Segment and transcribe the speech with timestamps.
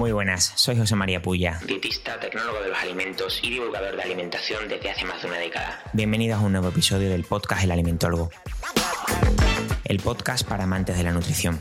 [0.00, 4.66] Muy buenas, soy José María Puya, dietista, tecnólogo de los alimentos y divulgador de alimentación
[4.66, 5.78] desde hace más de una década.
[5.92, 8.30] Bienvenidos a un nuevo episodio del podcast El Alimentólogo,
[9.84, 11.60] el podcast para amantes de la nutrición.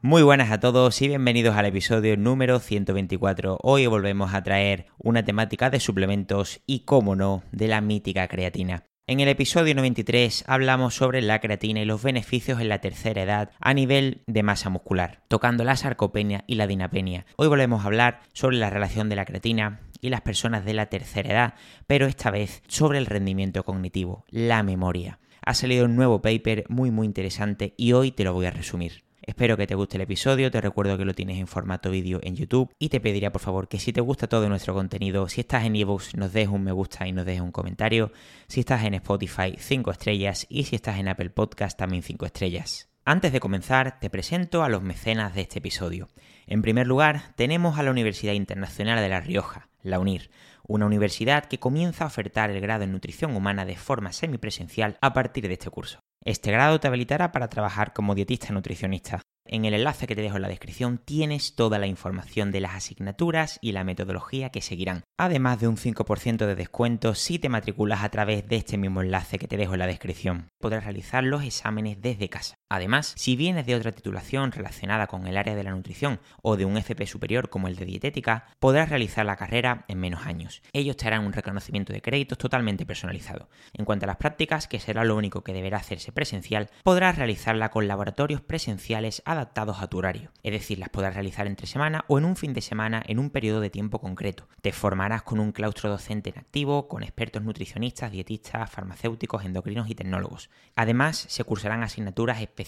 [0.00, 3.58] Muy buenas a todos y bienvenidos al episodio número 124.
[3.60, 8.84] Hoy volvemos a traer una temática de suplementos y, como no, de la mítica creatina.
[9.06, 13.50] En el episodio 93 hablamos sobre la creatina y los beneficios en la tercera edad
[13.60, 17.26] a nivel de masa muscular, tocando la sarcopenia y la dinapenia.
[17.36, 20.86] Hoy volvemos a hablar sobre la relación de la creatina y las personas de la
[20.86, 21.54] tercera edad,
[21.86, 25.18] pero esta vez sobre el rendimiento cognitivo, la memoria.
[25.44, 29.03] Ha salido un nuevo paper muy muy interesante y hoy te lo voy a resumir.
[29.26, 32.36] Espero que te guste el episodio, te recuerdo que lo tienes en formato vídeo en
[32.36, 35.64] YouTube y te pediría por favor que si te gusta todo nuestro contenido, si estás
[35.64, 38.12] en ebooks nos dejes un me gusta y nos dejes un comentario,
[38.48, 42.90] si estás en Spotify 5 estrellas y si estás en Apple Podcast también 5 estrellas.
[43.06, 46.08] Antes de comenzar, te presento a los mecenas de este episodio.
[46.46, 50.30] En primer lugar, tenemos a la Universidad Internacional de La Rioja, la UNIR,
[50.66, 55.14] una universidad que comienza a ofertar el grado en nutrición humana de forma semipresencial a
[55.14, 56.00] partir de este curso.
[56.26, 59.20] Este grado te habilitará para trabajar como dietista nutricionista.
[59.46, 62.74] En el enlace que te dejo en la descripción tienes toda la información de las
[62.74, 68.02] asignaturas y la metodología que seguirán, además de un 5% de descuento si te matriculas
[68.02, 70.48] a través de este mismo enlace que te dejo en la descripción.
[70.58, 72.54] Podrás realizar los exámenes desde casa.
[72.74, 76.64] Además, si vienes de otra titulación relacionada con el área de la nutrición o de
[76.64, 80.60] un FP superior como el de dietética, podrás realizar la carrera en menos años.
[80.72, 83.48] Ellos te harán un reconocimiento de créditos totalmente personalizado.
[83.74, 87.70] En cuanto a las prácticas, que será lo único que deberá hacerse presencial, podrás realizarla
[87.70, 90.32] con laboratorios presenciales adaptados a tu horario.
[90.42, 93.30] Es decir, las podrás realizar entre semana o en un fin de semana en un
[93.30, 94.48] periodo de tiempo concreto.
[94.62, 99.94] Te formarás con un claustro docente en activo, con expertos nutricionistas, dietistas, farmacéuticos, endocrinos y
[99.94, 100.50] tecnólogos.
[100.74, 102.63] Además, se cursarán asignaturas específicas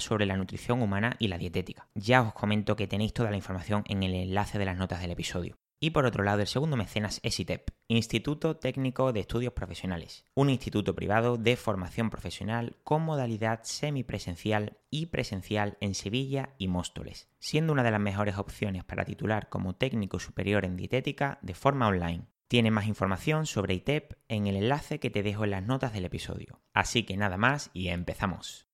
[0.00, 1.88] sobre la nutrición humana y la dietética.
[1.94, 5.10] Ya os comento que tenéis toda la información en el enlace de las notas del
[5.10, 5.58] episodio.
[5.82, 10.50] Y por otro lado, el segundo mecenas es ITEP, Instituto Técnico de Estudios Profesionales, un
[10.50, 17.72] instituto privado de formación profesional con modalidad semipresencial y presencial en Sevilla y Móstoles, siendo
[17.72, 22.26] una de las mejores opciones para titular como técnico superior en dietética de forma online.
[22.46, 26.04] Tiene más información sobre ITEP en el enlace que te dejo en las notas del
[26.04, 26.60] episodio.
[26.74, 28.69] Así que nada más y empezamos.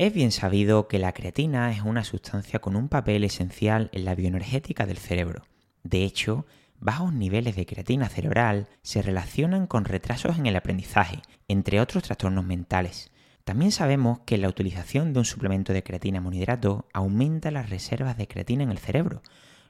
[0.00, 4.14] Es bien sabido que la creatina es una sustancia con un papel esencial en la
[4.14, 5.42] bioenergética del cerebro.
[5.82, 6.46] De hecho,
[6.78, 12.46] bajos niveles de creatina cerebral se relacionan con retrasos en el aprendizaje, entre otros trastornos
[12.46, 13.10] mentales.
[13.44, 18.26] También sabemos que la utilización de un suplemento de creatina monohidrato aumenta las reservas de
[18.26, 19.20] creatina en el cerebro,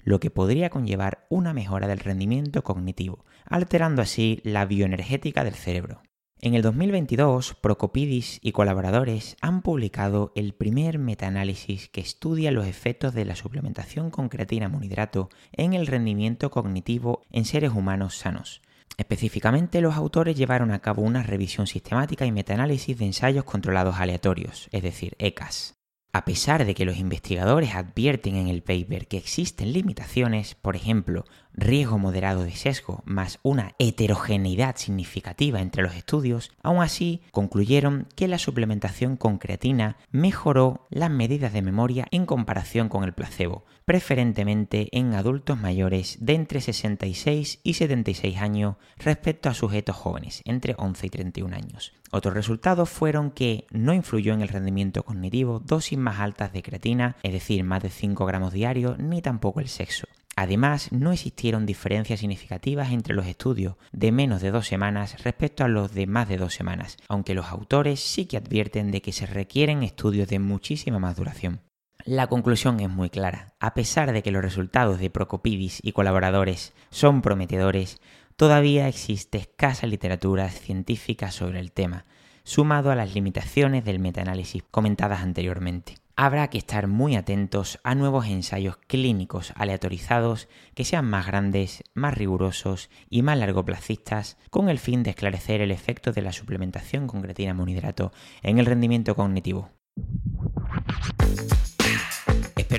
[0.05, 6.03] lo que podría conllevar una mejora del rendimiento cognitivo, alterando así la bioenergética del cerebro.
[6.43, 13.13] En el 2022, Procopidis y colaboradores han publicado el primer metaanálisis que estudia los efectos
[13.13, 18.63] de la suplementación con creatina monohidrato en el rendimiento cognitivo en seres humanos sanos.
[18.97, 24.69] Específicamente, los autores llevaron a cabo una revisión sistemática y metaanálisis de ensayos controlados aleatorios,
[24.73, 25.80] es decir, ECAS.
[26.13, 31.25] A pesar de que los investigadores advierten en el paper que existen limitaciones, por ejemplo,
[31.61, 38.29] riesgo moderado de sesgo más una heterogeneidad significativa entre los estudios, aún así concluyeron que
[38.29, 44.89] la suplementación con creatina mejoró las medidas de memoria en comparación con el placebo, preferentemente
[44.93, 51.07] en adultos mayores de entre 66 y 76 años respecto a sujetos jóvenes entre 11
[51.07, 51.93] y 31 años.
[52.13, 57.17] Otros resultados fueron que no influyó en el rendimiento cognitivo dosis más altas de creatina,
[57.23, 60.07] es decir, más de 5 gramos diarios, ni tampoco el sexo.
[60.41, 65.69] Además, no existieron diferencias significativas entre los estudios de menos de dos semanas respecto a
[65.69, 69.27] los de más de dos semanas, aunque los autores sí que advierten de que se
[69.27, 71.61] requieren estudios de muchísima más duración.
[72.07, 73.53] La conclusión es muy clara.
[73.61, 78.01] A pesar de que los resultados de Procopidis y colaboradores son prometedores,
[78.37, 82.07] todavía existe escasa literatura científica sobre el tema,
[82.45, 85.97] sumado a las limitaciones del metaanálisis comentadas anteriormente.
[86.17, 92.15] Habrá que estar muy atentos a nuevos ensayos clínicos aleatorizados que sean más grandes, más
[92.15, 97.23] rigurosos y más largoplacistas con el fin de esclarecer el efecto de la suplementación con
[97.23, 98.13] creatina monohidrato
[98.43, 99.71] en el rendimiento cognitivo.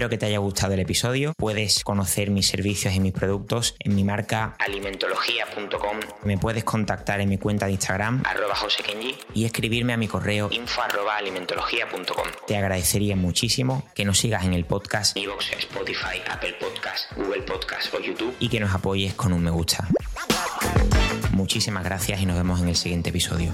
[0.01, 1.35] Espero que te haya gustado el episodio.
[1.37, 5.99] Puedes conocer mis servicios y mis productos en mi marca alimentología.com.
[6.23, 10.49] Me puedes contactar en mi cuenta de Instagram arroba josekenji y escribirme a mi correo
[10.51, 12.27] info arroba alimentología.com.
[12.47, 17.93] Te agradecería muchísimo que nos sigas en el podcast Evox, Spotify, Apple Podcast, Google Podcast
[17.93, 19.87] o YouTube y que nos apoyes con un me gusta.
[21.29, 23.53] Muchísimas gracias y nos vemos en el siguiente episodio.